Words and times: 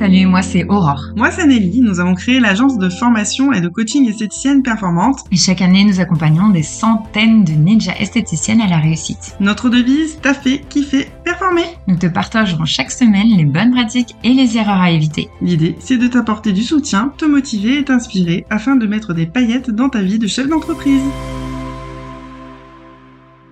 Salut, 0.00 0.24
moi 0.24 0.40
c'est 0.40 0.64
Aurore. 0.64 1.10
Moi 1.14 1.30
c'est 1.30 1.46
Nelly, 1.46 1.82
nous 1.82 2.00
avons 2.00 2.14
créé 2.14 2.40
l'agence 2.40 2.78
de 2.78 2.88
formation 2.88 3.52
et 3.52 3.60
de 3.60 3.68
coaching 3.68 4.08
esthéticienne 4.08 4.62
performante. 4.62 5.18
Et 5.30 5.36
chaque 5.36 5.60
année, 5.60 5.84
nous 5.84 6.00
accompagnons 6.00 6.48
des 6.48 6.62
centaines 6.62 7.44
de 7.44 7.52
ninjas 7.52 7.96
esthéticiennes 8.00 8.62
à 8.62 8.66
la 8.66 8.78
réussite. 8.78 9.36
Notre 9.40 9.68
devise, 9.68 10.18
taffer, 10.22 10.62
kiffer, 10.70 11.10
performer. 11.22 11.66
Nous 11.86 11.98
te 11.98 12.06
partagerons 12.06 12.64
chaque 12.64 12.90
semaine 12.90 13.28
les 13.36 13.44
bonnes 13.44 13.72
pratiques 13.72 14.16
et 14.24 14.32
les 14.32 14.56
erreurs 14.56 14.80
à 14.80 14.90
éviter. 14.90 15.28
L'idée, 15.42 15.76
c'est 15.80 15.98
de 15.98 16.06
t'apporter 16.06 16.52
du 16.52 16.62
soutien, 16.62 17.12
te 17.18 17.26
motiver 17.26 17.80
et 17.80 17.84
t'inspirer 17.84 18.46
afin 18.48 18.76
de 18.76 18.86
mettre 18.86 19.12
des 19.12 19.26
paillettes 19.26 19.70
dans 19.70 19.90
ta 19.90 20.00
vie 20.00 20.18
de 20.18 20.26
chef 20.26 20.48
d'entreprise. 20.48 21.02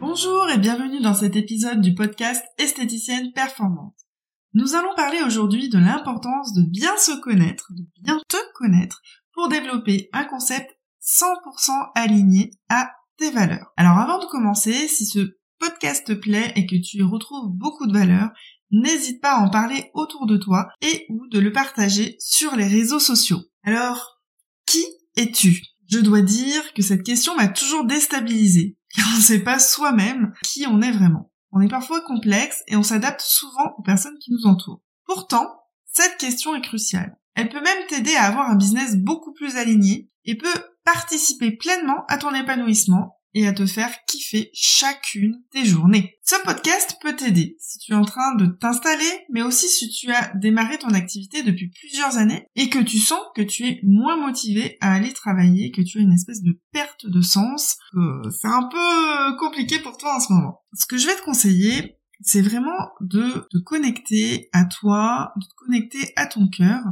Bonjour 0.00 0.48
et 0.48 0.56
bienvenue 0.56 1.02
dans 1.02 1.12
cet 1.12 1.36
épisode 1.36 1.82
du 1.82 1.94
podcast 1.94 2.42
Esthéticienne 2.56 3.32
Performante. 3.34 4.07
Nous 4.54 4.74
allons 4.74 4.94
parler 4.96 5.20
aujourd'hui 5.22 5.68
de 5.68 5.78
l'importance 5.78 6.54
de 6.54 6.62
bien 6.62 6.96
se 6.96 7.12
connaître, 7.20 7.70
de 7.70 7.84
bien 8.02 8.18
te 8.28 8.38
connaître, 8.54 9.02
pour 9.32 9.48
développer 9.48 10.08
un 10.12 10.24
concept 10.24 10.70
100% 11.02 11.70
aligné 11.94 12.50
à 12.70 12.90
tes 13.18 13.30
valeurs. 13.30 13.72
Alors 13.76 13.98
avant 13.98 14.18
de 14.18 14.26
commencer, 14.26 14.88
si 14.88 15.04
ce 15.04 15.36
podcast 15.58 16.06
te 16.06 16.12
plaît 16.12 16.52
et 16.56 16.66
que 16.66 16.76
tu 16.76 16.98
y 16.98 17.02
retrouves 17.02 17.50
beaucoup 17.50 17.86
de 17.86 17.92
valeurs, 17.92 18.30
n'hésite 18.70 19.20
pas 19.20 19.36
à 19.36 19.40
en 19.40 19.50
parler 19.50 19.90
autour 19.92 20.26
de 20.26 20.38
toi 20.38 20.68
et 20.80 21.04
ou 21.10 21.26
de 21.28 21.38
le 21.38 21.52
partager 21.52 22.16
sur 22.18 22.56
les 22.56 22.66
réseaux 22.66 23.00
sociaux. 23.00 23.42
Alors, 23.64 24.18
qui 24.64 24.84
es-tu? 25.16 25.62
Je 25.90 25.98
dois 25.98 26.22
dire 26.22 26.72
que 26.74 26.82
cette 26.82 27.02
question 27.02 27.34
m'a 27.36 27.48
toujours 27.48 27.84
déstabilisée, 27.84 28.78
car 28.94 29.06
on 29.12 29.16
ne 29.16 29.22
sait 29.22 29.42
pas 29.42 29.58
soi-même 29.58 30.32
qui 30.42 30.66
on 30.66 30.80
est 30.80 30.92
vraiment. 30.92 31.27
On 31.50 31.60
est 31.60 31.68
parfois 31.68 32.00
complexe 32.02 32.62
et 32.66 32.76
on 32.76 32.82
s'adapte 32.82 33.20
souvent 33.20 33.74
aux 33.78 33.82
personnes 33.82 34.18
qui 34.18 34.32
nous 34.32 34.46
entourent. 34.46 34.82
Pourtant, 35.06 35.46
cette 35.86 36.18
question 36.18 36.54
est 36.54 36.60
cruciale. 36.60 37.18
Elle 37.34 37.48
peut 37.48 37.62
même 37.62 37.86
t'aider 37.88 38.14
à 38.16 38.24
avoir 38.24 38.50
un 38.50 38.56
business 38.56 38.96
beaucoup 38.96 39.32
plus 39.32 39.56
aligné 39.56 40.10
et 40.24 40.36
peut 40.36 40.64
participer 40.84 41.52
pleinement 41.52 42.04
à 42.08 42.18
ton 42.18 42.34
épanouissement 42.34 43.17
et 43.38 43.46
à 43.46 43.52
te 43.52 43.66
faire 43.66 44.04
kiffer 44.06 44.50
chacune 44.52 45.40
des 45.54 45.64
journées. 45.64 46.18
Ce 46.24 46.34
podcast 46.44 46.96
peut 47.00 47.14
t'aider 47.14 47.56
si 47.60 47.78
tu 47.78 47.92
es 47.92 47.94
en 47.94 48.04
train 48.04 48.34
de 48.34 48.46
t'installer, 48.46 49.26
mais 49.30 49.42
aussi 49.42 49.68
si 49.68 49.88
tu 49.90 50.10
as 50.10 50.32
démarré 50.34 50.76
ton 50.76 50.88
activité 50.88 51.44
depuis 51.44 51.70
plusieurs 51.70 52.18
années 52.18 52.46
et 52.56 52.68
que 52.68 52.80
tu 52.80 52.98
sens 52.98 53.20
que 53.36 53.42
tu 53.42 53.64
es 53.64 53.80
moins 53.84 54.16
motivé 54.16 54.76
à 54.80 54.92
aller 54.92 55.12
travailler, 55.12 55.70
que 55.70 55.82
tu 55.82 55.98
as 55.98 56.02
une 56.02 56.12
espèce 56.12 56.42
de 56.42 56.58
perte 56.72 57.06
de 57.06 57.20
sens, 57.20 57.76
que 57.92 58.28
c'est 58.30 58.48
un 58.48 58.68
peu 58.68 59.36
compliqué 59.38 59.78
pour 59.78 59.96
toi 59.98 60.16
en 60.16 60.20
ce 60.20 60.32
moment. 60.32 60.64
Ce 60.74 60.86
que 60.86 60.98
je 60.98 61.06
vais 61.06 61.14
te 61.14 61.22
conseiller, 61.22 61.97
c'est 62.20 62.42
vraiment 62.42 62.90
de 63.00 63.46
te 63.50 63.58
connecter 63.58 64.48
à 64.52 64.64
toi, 64.64 65.32
de 65.36 65.44
te 65.44 65.54
connecter 65.56 66.12
à 66.16 66.26
ton 66.26 66.48
cœur 66.48 66.82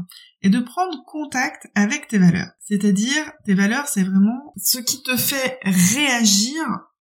et 0.42 0.48
de 0.48 0.60
prendre 0.60 1.04
contact 1.04 1.66
avec 1.74 2.08
tes 2.08 2.18
valeurs. 2.18 2.50
C'est-à-dire, 2.60 3.32
tes 3.44 3.54
valeurs, 3.54 3.88
c'est 3.88 4.04
vraiment 4.04 4.52
ce 4.56 4.78
qui 4.78 5.02
te 5.02 5.16
fait 5.16 5.58
réagir, 5.62 6.62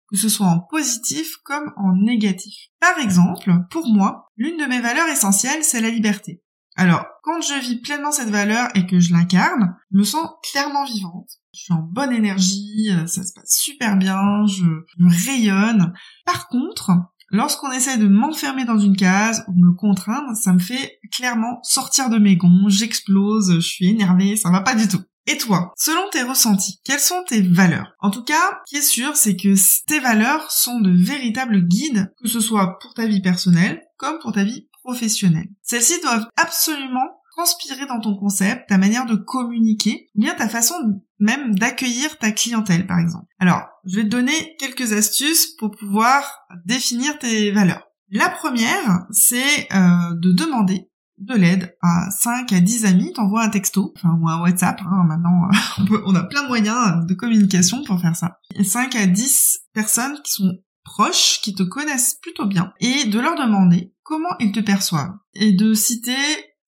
que 0.09 0.17
ce 0.17 0.28
soit 0.28 0.47
en 0.47 0.61
positif 0.61 1.37
comme 1.44 1.72
en 1.77 1.94
négatif. 1.97 2.55
Par 2.81 2.98
exemple, 2.98 3.53
pour 3.70 3.87
moi, 3.89 4.31
l'une 4.37 4.56
de 4.56 4.67
mes 4.67 4.81
valeurs 4.81 5.09
essentielles, 5.09 5.64
c'est 5.64 5.81
la 5.81 5.91
liberté. 5.91 6.42
Alors, 6.78 7.05
quand 7.22 7.41
je 7.41 7.59
vis 7.59 7.81
pleinement 7.81 8.12
cette 8.12 8.28
valeur 8.28 8.69
et 8.75 8.87
que 8.87 9.00
je 9.00 9.12
l'incarne, 9.12 9.77
je 9.91 9.98
me 9.98 10.05
sens 10.05 10.28
clairement 10.50 10.84
vivante. 10.84 11.31
Je 11.55 11.61
suis 11.62 11.72
en 11.72 11.81
bonne 11.81 12.12
énergie, 12.12 12.91
ça 13.06 13.25
se 13.25 13.33
passe 13.33 13.56
super 13.59 13.97
bien, 13.97 14.47
je, 14.47 14.64
je 14.98 15.27
rayonne. 15.27 15.94
Par 16.27 16.48
contre, 16.48 16.91
Lorsqu'on 17.36 17.70
essaie 17.70 17.98
de 17.98 18.08
m'enfermer 18.08 18.64
dans 18.64 18.78
une 18.78 18.96
case 18.96 19.44
ou 19.46 19.52
de 19.52 19.60
me 19.60 19.74
contraindre, 19.74 20.34
ça 20.34 20.54
me 20.54 20.58
fait 20.58 20.98
clairement 21.12 21.58
sortir 21.62 22.08
de 22.08 22.16
mes 22.16 22.34
gonds, 22.34 22.70
j'explose, 22.70 23.56
je 23.56 23.60
suis 23.60 23.88
énervée, 23.88 24.36
ça 24.36 24.50
va 24.50 24.62
pas 24.62 24.74
du 24.74 24.88
tout. 24.88 25.02
Et 25.26 25.36
toi, 25.36 25.70
selon 25.76 26.00
tes 26.10 26.22
ressentis, 26.22 26.80
quelles 26.82 26.98
sont 26.98 27.22
tes 27.28 27.42
valeurs? 27.42 27.92
En 28.00 28.10
tout 28.10 28.25
cas, 28.25 28.62
ce 28.64 28.70
qui 28.70 28.76
est 28.76 28.80
sûr, 28.80 29.16
c'est 29.16 29.36
que 29.36 29.54
tes 29.86 30.00
valeurs 30.00 30.50
sont 30.50 30.80
de 30.80 30.91
véritables 30.91 31.60
guides, 31.60 32.10
que 32.22 32.28
ce 32.28 32.41
soit 32.41 32.78
pour 32.80 32.94
ta 32.94 33.04
vie 33.04 33.20
personnelle 33.20 33.82
comme 33.98 34.19
pour 34.20 34.32
ta 34.32 34.44
vie 34.44 34.69
professionnelle. 34.82 35.50
Celles-ci 35.60 36.00
doivent 36.00 36.28
absolument 36.36 37.20
transpirer 37.36 37.84
dans 37.84 38.00
ton 38.00 38.16
concept, 38.16 38.66
ta 38.70 38.78
manière 38.78 39.04
de 39.04 39.14
communiquer, 39.14 40.08
ou 40.14 40.22
bien 40.22 40.32
ta 40.32 40.48
façon 40.48 40.75
même 41.19 41.54
d'accueillir 41.54 42.19
ta 42.19 42.31
clientèle, 42.32 42.87
par 42.87 42.99
exemple. 42.99 43.27
Alors, 43.38 43.62
je 43.84 43.97
vais 43.97 44.04
te 44.04 44.09
donner 44.09 44.56
quelques 44.59 44.93
astuces 44.93 45.47
pour 45.59 45.71
pouvoir 45.71 46.47
définir 46.65 47.19
tes 47.19 47.50
valeurs. 47.53 47.87
La 48.10 48.28
première, 48.28 49.06
c'est 49.10 49.72
euh, 49.72 50.15
de 50.15 50.32
demander 50.32 50.88
de 51.19 51.34
l'aide 51.34 51.76
à 51.82 52.10
5 52.10 52.53
à 52.53 52.60
10 52.60 52.84
amis, 52.84 53.12
t'envoies 53.12 53.43
un 53.43 53.49
texto, 53.49 53.94
enfin 53.97 54.16
ou 54.21 54.28
un 54.28 54.41
WhatsApp, 54.43 54.81
hein, 54.82 55.05
maintenant 55.09 55.49
on, 56.06 56.15
a 56.15 56.22
plein 56.25 56.43
de 56.43 56.49
moyens 56.49 57.06
de 57.06 57.15
communication 57.15 57.82
pour 57.84 58.00
faire 58.00 58.15
ça. 58.15 58.38
5 58.62 58.94
à 58.94 59.06
10 59.06 59.60
personnes 59.72 60.21
qui 60.22 60.32
sont 60.32 60.53
proches, 60.84 61.41
qui 61.43 61.55
te 61.55 61.62
connaissent 61.62 62.16
plutôt 62.22 62.47
bien, 62.47 62.72
et 62.81 63.06
de 63.06 63.19
leur 63.19 63.34
demander 63.34 63.94
comment 64.03 64.37
ils 64.38 64.53
te 64.53 64.60
perçoivent, 64.60 65.15
et 65.34 65.53
de 65.53 65.75
citer 65.75 66.16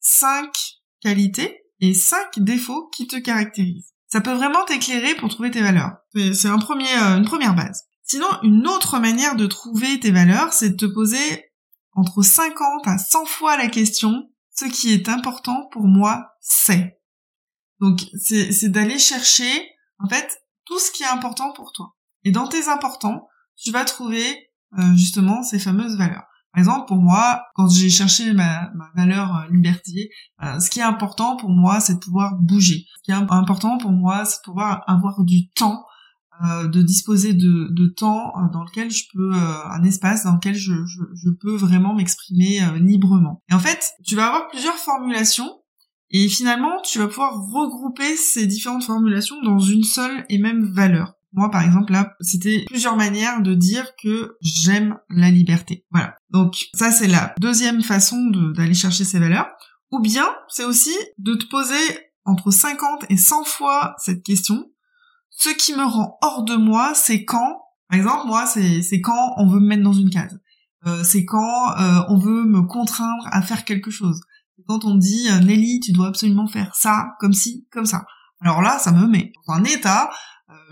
cinq 0.00 0.50
qualités 1.00 1.58
et 1.80 1.94
cinq 1.94 2.38
défauts 2.38 2.88
qui 2.88 3.06
te 3.06 3.16
caractérisent. 3.16 3.94
Ça 4.08 4.20
peut 4.20 4.32
vraiment 4.32 4.64
t'éclairer 4.64 5.14
pour 5.16 5.28
trouver 5.28 5.50
tes 5.50 5.60
valeurs. 5.60 5.92
C'est 6.14 6.48
un 6.48 6.58
premier, 6.58 6.92
euh, 6.96 7.18
une 7.18 7.26
première 7.26 7.54
base. 7.54 7.84
Sinon, 8.04 8.28
une 8.42 8.66
autre 8.66 8.98
manière 8.98 9.36
de 9.36 9.46
trouver 9.46 10.00
tes 10.00 10.10
valeurs, 10.10 10.52
c'est 10.52 10.70
de 10.70 10.76
te 10.76 10.86
poser 10.86 11.52
entre 11.92 12.22
50 12.22 12.86
à 12.86 12.96
100 12.96 13.26
fois 13.26 13.56
la 13.56 13.68
question 13.68 14.30
ce 14.58 14.64
qui 14.64 14.92
est 14.92 15.08
important 15.08 15.68
pour 15.70 15.86
moi, 15.86 16.32
c'est. 16.40 17.00
Donc, 17.80 18.00
c'est 18.20 18.70
d'aller 18.70 18.98
chercher, 18.98 19.70
en 19.98 20.08
fait, 20.08 20.42
tout 20.64 20.78
ce 20.78 20.90
qui 20.90 21.04
est 21.04 21.08
important 21.08 21.52
pour 21.52 21.72
toi. 21.72 21.96
Et 22.24 22.32
dans 22.32 22.48
tes 22.48 22.68
importants, 22.68 23.28
tu 23.56 23.70
vas 23.70 23.84
trouver 23.84 24.50
euh, 24.78 24.96
justement 24.96 25.42
ces 25.44 25.58
fameuses 25.58 25.96
valeurs. 25.96 26.26
Par 26.58 26.74
exemple, 26.74 26.88
pour 26.88 26.96
moi, 26.96 27.44
quand 27.54 27.68
j'ai 27.68 27.88
cherché 27.88 28.32
ma, 28.32 28.72
valeur 28.96 29.36
euh, 29.36 29.52
liberté, 29.52 30.10
euh, 30.42 30.58
ce 30.58 30.68
qui 30.68 30.80
est 30.80 30.82
important 30.82 31.36
pour 31.36 31.50
moi, 31.50 31.78
c'est 31.78 31.94
de 31.94 31.98
pouvoir 32.00 32.34
bouger. 32.34 32.84
Ce 32.96 33.02
qui 33.04 33.12
est 33.12 33.14
important 33.14 33.78
pour 33.78 33.92
moi, 33.92 34.24
c'est 34.24 34.38
de 34.38 34.42
pouvoir 34.42 34.82
avoir 34.88 35.22
du 35.22 35.50
temps, 35.50 35.84
euh, 36.44 36.66
de 36.66 36.82
disposer 36.82 37.32
de, 37.32 37.86
temps 37.96 38.32
dans 38.52 38.64
lequel 38.64 38.90
je 38.90 39.04
peux, 39.14 39.34
un 39.34 39.84
espace 39.84 40.24
dans 40.24 40.34
lequel 40.34 40.56
je, 40.56 40.72
je 40.84 41.30
peux 41.30 41.54
vraiment 41.54 41.94
m'exprimer 41.94 42.58
librement. 42.80 43.40
Et 43.48 43.54
en 43.54 43.60
fait, 43.60 43.92
tu 44.04 44.16
vas 44.16 44.26
avoir 44.26 44.48
plusieurs 44.48 44.74
formulations 44.74 45.60
et 46.10 46.28
finalement, 46.28 46.80
tu 46.82 46.98
vas 46.98 47.06
pouvoir 47.06 47.34
regrouper 47.34 48.16
ces 48.16 48.48
différentes 48.48 48.82
formulations 48.82 49.40
dans 49.42 49.60
une 49.60 49.84
seule 49.84 50.26
et 50.28 50.38
même 50.38 50.64
valeur. 50.64 51.17
Moi, 51.32 51.50
par 51.50 51.62
exemple, 51.62 51.92
là, 51.92 52.14
c'était 52.20 52.64
plusieurs 52.66 52.96
manières 52.96 53.42
de 53.42 53.54
dire 53.54 53.86
que 54.02 54.36
j'aime 54.40 54.96
la 55.10 55.30
liberté. 55.30 55.84
Voilà. 55.90 56.16
Donc, 56.30 56.54
ça, 56.74 56.90
c'est 56.90 57.06
la 57.06 57.34
deuxième 57.38 57.82
façon 57.82 58.16
d'aller 58.56 58.74
chercher 58.74 59.04
ces 59.04 59.18
valeurs. 59.18 59.48
Ou 59.90 60.00
bien, 60.00 60.26
c'est 60.48 60.64
aussi 60.64 60.94
de 61.18 61.34
te 61.34 61.46
poser 61.46 61.76
entre 62.24 62.50
50 62.50 63.06
et 63.10 63.16
100 63.16 63.44
fois 63.44 63.94
cette 63.98 64.22
question. 64.22 64.70
Ce 65.30 65.50
qui 65.50 65.74
me 65.74 65.84
rend 65.84 66.18
hors 66.22 66.44
de 66.44 66.56
moi, 66.56 66.92
c'est 66.94 67.24
quand, 67.24 67.62
par 67.88 67.98
exemple, 67.98 68.26
moi, 68.26 68.46
c'est 68.46 69.00
quand 69.00 69.34
on 69.36 69.46
veut 69.46 69.60
me 69.60 69.68
mettre 69.68 69.82
dans 69.82 69.92
une 69.92 70.10
case. 70.10 70.38
Euh, 70.86 71.02
c'est 71.04 71.24
quand 71.24 71.78
euh, 71.78 72.02
on 72.08 72.18
veut 72.18 72.44
me 72.44 72.62
contraindre 72.62 73.26
à 73.30 73.42
faire 73.42 73.64
quelque 73.64 73.90
chose. 73.90 74.20
Quand 74.66 74.84
on 74.84 74.94
dit 74.96 75.28
euh, 75.30 75.38
Nelly, 75.40 75.80
tu 75.80 75.92
dois 75.92 76.08
absolument 76.08 76.46
faire 76.46 76.74
ça, 76.74 77.08
comme 77.18 77.32
ci, 77.32 77.66
comme 77.70 77.86
ça. 77.86 78.04
Alors 78.40 78.62
là, 78.62 78.78
ça 78.78 78.92
me 78.92 79.06
met 79.06 79.32
dans 79.46 79.54
un 79.54 79.64
état 79.64 80.10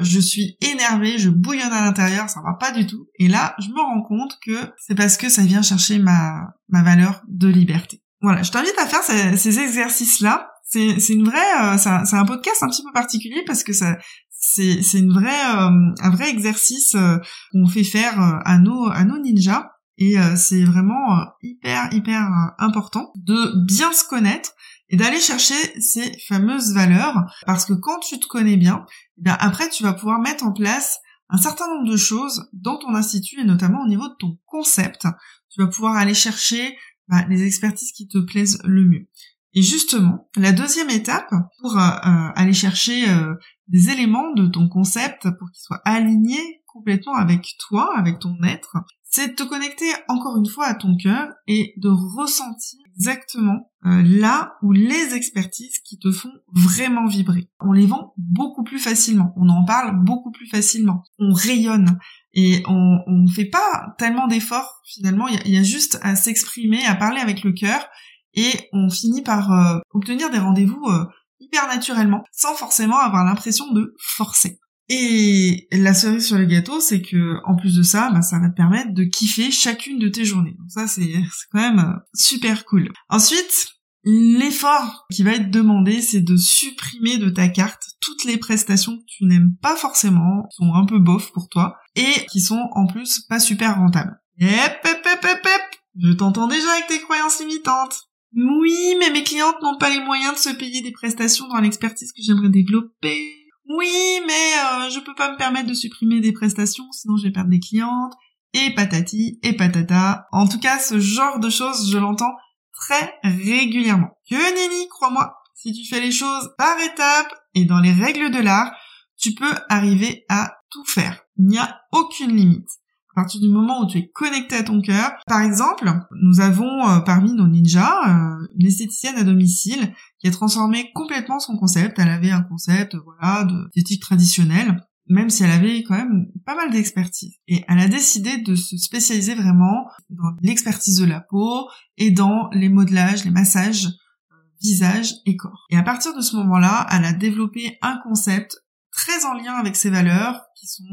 je 0.01 0.21
suis 0.21 0.57
énervée, 0.61 1.19
je 1.19 1.31
bouillonne 1.31 1.73
à 1.73 1.85
l'intérieur, 1.85 2.29
ça 2.29 2.41
va 2.41 2.55
pas 2.55 2.73
du 2.73 2.87
tout. 2.87 3.09
Et 3.19 3.29
là, 3.29 3.55
je 3.59 3.69
me 3.69 3.81
rends 3.81 4.03
compte 4.03 4.39
que 4.45 4.73
c'est 4.79 4.95
parce 4.95 5.17
que 5.17 5.29
ça 5.29 5.43
vient 5.43 5.63
chercher 5.63 5.99
ma, 5.99 6.55
ma 6.69 6.83
valeur 6.83 7.23
de 7.29 7.49
liberté. 7.49 8.03
Voilà, 8.21 8.43
je 8.43 8.51
t'invite 8.51 8.79
à 8.79 8.87
faire 8.87 9.03
ces, 9.03 9.59
exercices-là. 9.59 10.51
C'est, 10.65 10.99
c'est 10.99 11.13
une 11.13 11.25
vraie, 11.25 11.63
euh, 11.63 11.79
c'est, 11.79 12.17
un, 12.17 12.25
podcast 12.25 12.63
un 12.63 12.69
petit 12.69 12.83
peu 12.83 12.93
particulier 12.93 13.43
parce 13.47 13.63
que 13.63 13.73
ça, 13.73 13.97
c'est, 14.31 14.83
c'est 14.83 14.99
une 14.99 15.13
vraie, 15.13 15.29
euh, 15.29 15.71
un 16.01 16.11
vrai 16.11 16.31
exercice 16.31 16.95
euh, 16.95 17.19
qu'on 17.53 17.69
fait 17.69 17.85
faire 17.85 18.19
à 18.45 18.59
nos, 18.59 18.89
à 18.91 19.05
nos 19.05 19.19
ninjas. 19.19 19.71
Et 19.99 20.17
c'est 20.37 20.63
vraiment 20.63 21.25
hyper, 21.43 21.89
hyper 21.91 22.29
important 22.59 23.13
de 23.15 23.65
bien 23.65 23.91
se 23.95 24.05
connaître 24.05 24.51
et 24.89 24.97
d'aller 24.97 25.21
chercher 25.21 25.81
ces 25.81 26.17
fameuses 26.29 26.73
valeurs 26.73 27.17
parce 27.47 27.65
que 27.65 27.73
quand 27.73 27.99
tu 28.01 28.19
te 28.21 28.27
connais 28.27 28.57
bien, 28.57 28.85
eh 29.19 29.23
bien 29.23 29.37
après 29.41 29.69
tu 29.69 29.83
vas 29.83 29.93
pouvoir 29.93 30.21
mettre 30.21 30.45
en 30.45 30.53
place 30.53 30.99
un 31.29 31.39
certain 31.39 31.67
nombre 31.69 31.91
de 31.91 31.97
choses 31.97 32.49
dans 32.53 32.79
ton 32.79 32.95
institut 32.95 33.41
et 33.41 33.45
notamment 33.45 33.83
au 33.83 33.89
niveau 33.89 34.09
de 34.09 34.15
ton 34.19 34.39
concept. 34.47 35.07
Tu 35.51 35.61
vas 35.61 35.69
pouvoir 35.69 35.97
aller 35.97 36.15
chercher 36.15 36.77
bah, 37.09 37.25
les 37.29 37.45
expertises 37.45 37.93
qui 37.93 38.09
te 38.09 38.19
plaisent 38.19 38.61
le 38.65 38.85
mieux. 38.85 39.09
Et 39.55 39.63
justement, 39.63 40.29
la 40.37 40.53
deuxième 40.53 40.91
étape 40.91 41.33
pour 41.61 41.79
euh, 41.79 41.81
euh, 41.81 42.31
aller 42.35 42.53
chercher 42.53 43.09
euh, 43.09 43.35
des 43.69 43.89
éléments 43.89 44.33
de 44.35 44.47
ton 44.47 44.69
concept 44.69 45.23
pour 45.39 45.51
qu'ils 45.51 45.63
soient 45.63 45.81
alignés 45.85 46.63
complètement 46.67 47.15
avec 47.15 47.47
toi, 47.67 47.91
avec 47.97 48.19
ton 48.19 48.37
être, 48.43 48.77
c'est 49.03 49.29
de 49.29 49.35
te 49.35 49.45
connecter 49.45 49.87
encore 50.09 50.37
une 50.37 50.47
fois 50.47 50.67
à 50.67 50.75
ton 50.75 50.95
cœur 50.97 51.29
et 51.47 51.73
de 51.79 51.89
ressentir 51.89 52.81
exactement 52.97 53.71
euh, 53.85 54.03
là 54.03 54.55
où 54.63 54.73
les 54.73 55.15
expertises 55.15 55.79
qui 55.81 55.99
te 55.99 56.11
font 56.11 56.33
vraiment 56.53 57.07
vibrer. 57.07 57.49
On 57.61 57.73
les 57.73 57.87
vend 57.87 58.15
beaucoup 58.17 58.65
plus 58.65 58.79
facilement, 58.79 59.33
on 59.37 59.49
en 59.49 59.65
parle 59.65 60.03
beaucoup 60.05 60.31
plus 60.31 60.49
facilement, 60.49 61.05
on 61.19 61.33
rayonne 61.33 61.99
et 62.33 62.63
on 62.67 63.01
ne 63.07 63.31
fait 63.31 63.47
pas 63.47 63.95
tellement 63.99 64.27
d'efforts 64.27 64.81
finalement, 64.85 65.29
il 65.29 65.51
y, 65.51 65.59
a 65.59 65.63
juste 65.63 65.99
à 66.03 66.17
s'exprimer, 66.17 66.85
à 66.85 66.95
parler 66.95 67.21
avec 67.21 67.43
le 67.43 67.53
cœur 67.53 67.87
et 68.35 68.53
on 68.73 68.89
finit 68.91 69.23
par 69.23 69.53
euh, 69.53 69.79
obtenir 69.93 70.31
des 70.31 70.39
rendez-vous 70.39 70.85
euh, 70.89 71.05
hyper 71.41 71.67
naturellement 71.69 72.25
sans 72.33 72.55
forcément 72.55 72.99
avoir 72.99 73.25
l'impression 73.25 73.73
de 73.73 73.95
forcer. 73.99 74.59
Et 74.89 75.67
la 75.73 75.95
cerise 75.95 76.27
sur 76.27 76.39
le 76.39 76.45
gâteau, 76.45 76.81
c'est 76.81 77.03
que 77.03 77.41
en 77.45 77.57
plus 77.57 77.75
de 77.77 77.83
ça, 77.83 78.11
bah, 78.13 78.23
ça 78.23 78.39
va 78.39 78.49
te 78.49 78.55
permettre 78.55 78.93
de 78.93 79.05
kiffer 79.05 79.51
chacune 79.51 79.99
de 79.99 80.09
tes 80.09 80.25
journées. 80.25 80.55
Donc 80.59 80.71
ça, 80.71 80.87
c'est 80.87 81.13
quand 81.53 81.61
même 81.61 81.79
euh, 81.81 81.99
super 82.15 82.65
cool. 82.65 82.93
Ensuite, 83.09 83.69
l'effort 84.05 85.07
qui 85.11 85.25
va 85.25 85.33
être 85.33 85.51
demandé, 85.51 86.01
c'est 86.01 86.21
de 86.21 86.37
supprimer 86.37 87.19
de 87.19 87.29
ta 87.29 87.49
carte 87.49 87.83
toutes 88.01 88.25
les 88.25 88.37
prestations 88.37 88.97
que 88.97 89.05
tu 89.09 89.25
n'aimes 89.25 89.57
pas 89.61 89.75
forcément, 89.75 90.47
sont 90.51 90.73
un 90.75 90.87
peu 90.87 91.01
bof 91.01 91.33
pour 91.33 91.49
toi, 91.49 91.77
et 91.97 92.27
qui 92.31 92.41
sont 92.41 92.69
en 92.73 92.87
plus 92.87 93.21
pas 93.29 93.41
super 93.41 93.77
rentables. 93.77 94.17
Hep, 94.39 94.85
hep, 94.85 95.05
hep, 95.05 95.25
hep 95.25 95.63
Je 95.99 96.13
t'entends 96.13 96.47
déjà 96.47 96.71
avec 96.71 96.87
tes 96.87 97.01
croyances 97.01 97.41
limitantes. 97.41 98.03
Oui, 98.37 98.95
mais 99.01 99.11
mes 99.11 99.25
clientes 99.25 99.57
n'ont 99.63 99.79
pas 99.79 99.91
les 99.91 100.05
moyens 100.05 100.35
de 100.35 100.39
se 100.39 100.51
payer 100.51 100.83
des 100.83 100.93
prestations 100.93 101.49
dans 101.49 101.61
l'expertise 101.61 102.13
que 102.13 102.23
j'aimerais 102.23 102.51
développer. 102.51 103.46
Oui, 103.69 104.21
mais 104.27 104.33
euh, 104.33 104.91
je 104.91 105.01
peux 105.01 105.15
pas 105.15 105.33
me 105.33 105.37
permettre 105.37 105.69
de 105.69 105.75
supprimer 105.75 106.21
des 106.21 106.33
prestations, 106.33 106.91
sinon 106.93 107.17
je 107.17 107.25
vais 107.25 107.33
perdre 107.33 107.51
des 107.51 107.61
clientes. 107.61 108.15
Et 108.53 108.73
patati 108.75 109.39
et 109.43 109.53
patata. 109.55 110.27
En 110.33 110.49
tout 110.49 110.59
cas, 110.59 110.79
ce 110.79 110.99
genre 110.99 111.41
de 111.41 111.51
choses, 111.51 111.91
je 111.91 111.99
l'entends 111.99 112.33
très 112.73 113.19
régulièrement. 113.23 114.17
Que 114.31 114.37
nenni, 114.37 114.89
crois-moi, 114.89 115.35
si 115.55 115.73
tu 115.73 115.87
fais 115.87 116.01
les 116.01 116.13
choses 116.13 116.55
par 116.57 116.79
étapes 116.81 117.35
et 117.55 117.65
dans 117.65 117.81
les 117.81 117.93
règles 117.93 118.31
de 118.31 118.39
l'art, 118.39 118.73
tu 119.19 119.35
peux 119.35 119.55
arriver 119.69 120.25
à 120.29 120.53
tout 120.71 120.85
faire. 120.85 121.21
Il 121.37 121.47
n'y 121.47 121.59
a 121.59 121.81
aucune 121.93 122.35
limite 122.35 122.69
à 123.17 123.23
partir 123.23 123.41
du 123.41 123.49
moment 123.49 123.83
où 123.83 123.87
tu 123.87 123.97
es 123.97 124.11
connecté 124.13 124.57
à 124.57 124.63
ton 124.63 124.83
cœur. 124.83 125.13
Par 125.27 125.41
exemple, 125.41 125.91
nous 126.23 126.41
avons 126.41 126.87
euh, 126.87 127.01
parmi 127.01 127.33
nos 127.33 127.49
ninjas 127.49 127.97
euh, 128.07 128.47
une 128.59 128.67
esthéticienne 128.67 129.17
à 129.17 129.25
domicile 129.25 129.95
qui 130.19 130.29
a 130.29 130.31
transformé 130.31 130.91
complètement 130.95 131.39
son 131.39 131.57
concept. 131.57 131.99
Elle 131.99 132.11
avait 132.11 132.31
un 132.31 132.43
concept, 132.43 132.95
voilà, 132.95 133.47
d'éthique 133.75 134.03
traditionnelle, 134.03 134.85
même 135.09 135.31
si 135.31 135.45
elle 135.45 135.51
avait 135.51 135.83
quand 135.83 135.97
même 135.97 136.27
pas 136.45 136.55
mal 136.55 136.71
d'expertise. 136.71 137.37
Et 137.49 137.65
elle 137.69 137.79
a 137.79 137.89
décidé 137.89 138.37
de 138.37 138.55
se 138.55 138.77
spécialiser 138.77 139.35
vraiment 139.35 139.89
dans 140.11 140.37
l'expertise 140.43 140.99
de 140.99 141.07
la 141.07 141.21
peau 141.21 141.71
et 141.97 142.11
dans 142.11 142.51
les 142.53 142.69
modelages, 142.69 143.25
les 143.25 143.31
massages 143.31 143.87
euh, 143.87 144.35
visage 144.61 145.15
et 145.25 145.37
corps. 145.37 145.65
Et 145.71 145.79
à 145.79 145.83
partir 145.83 146.15
de 146.15 146.21
ce 146.21 146.37
moment-là, 146.37 146.87
elle 146.91 147.07
a 147.07 147.15
développé 147.15 147.79
un 147.81 147.97
concept 148.03 148.59
très 148.93 149.25
en 149.25 149.33
lien 149.33 149.55
avec 149.55 149.75
ses 149.75 149.89
valeurs, 149.89 150.43
qui 150.55 150.67
sont 150.67 150.85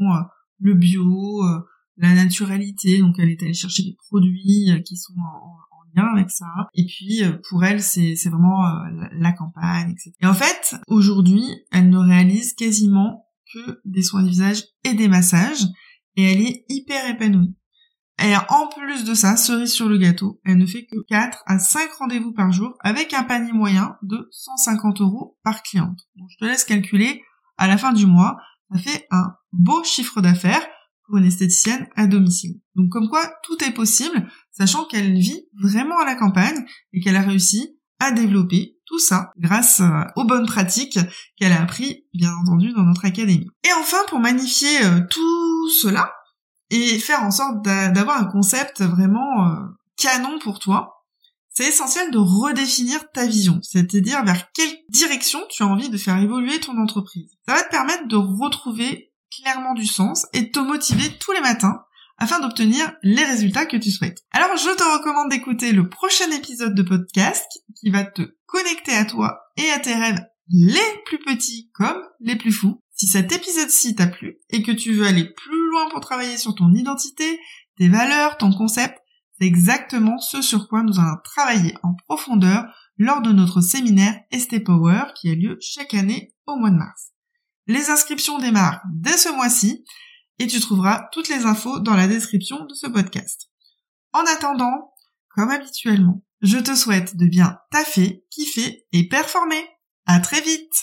le 0.60 0.74
bio, 0.74 1.42
la 1.96 2.14
naturalité, 2.14 2.98
donc 2.98 3.16
elle 3.18 3.30
est 3.30 3.42
allée 3.42 3.54
chercher 3.54 3.82
des 3.84 3.96
produits 4.08 4.70
euh, 4.70 4.80
qui 4.80 4.96
sont 4.96 5.14
en, 5.14 5.58
lien 5.96 6.08
avec 6.12 6.28
ça. 6.30 6.46
Et 6.74 6.86
puis 6.86 7.22
euh, 7.22 7.38
pour 7.48 7.64
elle, 7.64 7.80
c'est 7.80 8.16
vraiment 8.28 8.66
euh, 8.66 9.06
la, 9.12 9.32
campagne, 9.32 9.92
etc. 9.92 10.10
Et 10.20 10.26
en 10.26 10.34
fait, 10.34 10.74
aujourd'hui, 10.88 11.44
elle 11.70 11.88
ne 11.88 11.98
réalise 11.98 12.54
quasiment 12.54 13.28
que 13.52 13.80
des 13.84 14.02
soins 14.02 14.24
de 14.24 14.28
visage 14.28 14.64
et 14.82 14.94
des 14.94 15.06
massages, 15.06 15.64
et 16.16 16.32
elle 16.32 16.40
est 16.40 16.64
hyper 16.68 17.08
épanouie. 17.08 17.54
Et 18.22 18.34
en 18.48 18.68
plus 18.68 19.04
de 19.04 19.14
ça, 19.14 19.36
cerise 19.36 19.72
sur 19.72 19.88
le 19.88 19.98
gâteau, 19.98 20.40
elle 20.44 20.58
ne 20.58 20.66
fait 20.66 20.86
que 20.86 20.96
4 21.08 21.42
à 21.46 21.58
5 21.58 21.92
rendez-vous 21.98 22.32
par 22.32 22.52
jour 22.52 22.74
avec 22.80 23.12
un 23.12 23.24
panier 23.24 23.52
moyen 23.52 23.96
de 24.02 24.28
150 24.30 25.00
euros 25.00 25.36
par 25.42 25.62
cliente. 25.62 25.98
Donc 26.16 26.28
je 26.30 26.38
te 26.38 26.44
laisse 26.44 26.64
calculer, 26.64 27.22
à 27.56 27.66
la 27.66 27.76
fin 27.76 27.92
du 27.92 28.06
mois, 28.06 28.36
ça 28.72 28.78
fait 28.78 29.06
un 29.10 29.34
beau 29.52 29.82
chiffre 29.84 30.20
d'affaires 30.20 30.66
pour 31.06 31.18
une 31.18 31.24
esthéticienne 31.24 31.86
à 31.96 32.06
domicile. 32.06 32.60
Donc 32.74 32.90
comme 32.90 33.08
quoi 33.08 33.30
tout 33.42 33.62
est 33.64 33.72
possible, 33.72 34.28
sachant 34.52 34.84
qu'elle 34.84 35.14
vit 35.14 35.46
vraiment 35.60 35.98
à 35.98 36.04
la 36.04 36.14
campagne 36.14 36.64
et 36.92 37.00
qu'elle 37.00 37.16
a 37.16 37.22
réussi 37.22 37.76
à 38.00 38.10
développer 38.10 38.76
tout 38.86 38.98
ça 38.98 39.32
grâce 39.38 39.80
euh, 39.80 40.02
aux 40.16 40.24
bonnes 40.24 40.46
pratiques 40.46 40.98
qu'elle 41.36 41.52
a 41.52 41.62
appris 41.62 42.06
bien 42.12 42.32
entendu 42.34 42.72
dans 42.72 42.82
notre 42.82 43.04
académie. 43.04 43.48
Et 43.64 43.72
enfin 43.80 43.98
pour 44.08 44.18
magnifier 44.18 44.84
euh, 44.84 45.00
tout 45.08 45.70
cela 45.82 46.12
et 46.70 46.98
faire 46.98 47.22
en 47.22 47.30
sorte 47.30 47.64
d'avoir 47.64 48.18
un 48.18 48.26
concept 48.26 48.82
vraiment 48.82 49.48
euh, 49.48 49.60
canon 49.96 50.38
pour 50.38 50.58
toi, 50.58 50.94
c'est 51.50 51.68
essentiel 51.68 52.10
de 52.10 52.18
redéfinir 52.18 53.10
ta 53.12 53.26
vision, 53.26 53.60
c'est-à-dire 53.62 54.24
vers 54.24 54.50
quelle 54.52 54.76
direction 54.88 55.38
tu 55.48 55.62
as 55.62 55.66
envie 55.66 55.88
de 55.88 55.96
faire 55.96 56.18
évoluer 56.18 56.58
ton 56.58 56.76
entreprise. 56.78 57.30
Ça 57.46 57.54
va 57.54 57.62
te 57.62 57.70
permettre 57.70 58.08
de 58.08 58.16
retrouver 58.16 59.12
clairement 59.40 59.74
du 59.74 59.86
sens 59.86 60.26
et 60.32 60.50
te 60.50 60.58
motiver 60.58 61.16
tous 61.18 61.32
les 61.32 61.40
matins 61.40 61.80
afin 62.18 62.40
d'obtenir 62.40 62.92
les 63.02 63.24
résultats 63.24 63.66
que 63.66 63.76
tu 63.76 63.90
souhaites. 63.90 64.22
Alors 64.32 64.56
je 64.56 64.76
te 64.76 64.98
recommande 64.98 65.30
d'écouter 65.30 65.72
le 65.72 65.88
prochain 65.88 66.30
épisode 66.30 66.74
de 66.74 66.82
podcast 66.82 67.46
qui 67.80 67.90
va 67.90 68.04
te 68.04 68.22
connecter 68.46 68.94
à 68.94 69.04
toi 69.04 69.40
et 69.56 69.70
à 69.70 69.78
tes 69.78 69.94
rêves 69.94 70.24
les 70.50 71.02
plus 71.06 71.18
petits 71.18 71.70
comme 71.74 72.00
les 72.20 72.36
plus 72.36 72.52
fous. 72.52 72.80
Si 72.92 73.06
cet 73.06 73.32
épisode-ci 73.32 73.94
t'a 73.94 74.06
plu 74.06 74.38
et 74.50 74.62
que 74.62 74.72
tu 74.72 74.92
veux 74.92 75.06
aller 75.06 75.24
plus 75.24 75.70
loin 75.70 75.88
pour 75.90 76.00
travailler 76.00 76.36
sur 76.36 76.54
ton 76.54 76.72
identité, 76.72 77.40
tes 77.76 77.88
valeurs, 77.88 78.36
ton 78.36 78.52
concept, 78.52 78.98
c'est 79.38 79.46
exactement 79.46 80.18
ce 80.18 80.42
sur 80.42 80.68
quoi 80.68 80.82
nous 80.82 81.00
allons 81.00 81.16
travailler 81.24 81.74
en 81.82 81.94
profondeur 82.06 82.66
lors 82.98 83.20
de 83.20 83.32
notre 83.32 83.60
séminaire 83.60 84.14
ST 84.32 84.62
Power 84.62 85.06
qui 85.16 85.30
a 85.30 85.34
lieu 85.34 85.58
chaque 85.60 85.94
année 85.94 86.32
au 86.46 86.56
mois 86.56 86.70
de 86.70 86.76
mars. 86.76 87.13
Les 87.66 87.88
inscriptions 87.90 88.38
démarrent 88.38 88.82
dès 88.92 89.16
ce 89.16 89.30
mois-ci 89.30 89.84
et 90.38 90.46
tu 90.46 90.60
trouveras 90.60 91.08
toutes 91.12 91.28
les 91.28 91.46
infos 91.46 91.80
dans 91.80 91.94
la 91.94 92.06
description 92.06 92.64
de 92.66 92.74
ce 92.74 92.86
podcast. 92.86 93.48
En 94.12 94.22
attendant, 94.36 94.92
comme 95.30 95.50
habituellement, 95.50 96.22
je 96.42 96.58
te 96.58 96.74
souhaite 96.74 97.16
de 97.16 97.26
bien 97.26 97.56
taffer, 97.70 98.22
kiffer 98.30 98.84
et 98.92 99.08
performer. 99.08 99.64
À 100.06 100.20
très 100.20 100.42
vite! 100.42 100.74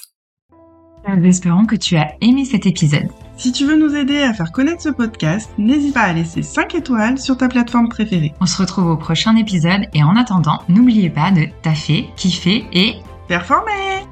Nous 1.07 1.25
espérons 1.25 1.65
que 1.65 1.75
tu 1.75 1.97
as 1.97 2.15
aimé 2.21 2.45
cet 2.45 2.65
épisode. 2.65 3.09
Si 3.37 3.51
tu 3.51 3.65
veux 3.65 3.75
nous 3.75 3.95
aider 3.95 4.21
à 4.21 4.33
faire 4.33 4.51
connaître 4.51 4.81
ce 4.81 4.89
podcast, 4.89 5.51
n'hésite 5.57 5.93
pas 5.93 6.01
à 6.01 6.13
laisser 6.13 6.41
5 6.41 6.75
étoiles 6.75 7.19
sur 7.19 7.37
ta 7.37 7.47
plateforme 7.47 7.89
préférée. 7.89 8.33
On 8.39 8.45
se 8.45 8.57
retrouve 8.57 8.87
au 8.87 8.97
prochain 8.97 9.35
épisode 9.35 9.87
et 9.93 10.03
en 10.03 10.15
attendant, 10.15 10.63
n'oubliez 10.67 11.09
pas 11.09 11.31
de 11.31 11.47
taffer, 11.63 12.09
kiffer 12.17 12.65
et 12.71 12.95
performer 13.27 14.05